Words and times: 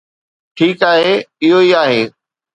ٺيڪ 0.55 0.79
آهي، 0.91 1.13
اهو 1.43 1.57
ئي 1.65 1.69
آهي. 1.83 2.01